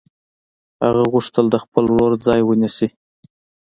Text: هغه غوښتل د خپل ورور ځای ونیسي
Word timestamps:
هغه 0.85 1.03
غوښتل 1.11 1.45
د 1.49 1.55
خپل 1.63 1.83
ورور 1.93 2.13
ځای 2.27 2.41
ونیسي 2.43 2.87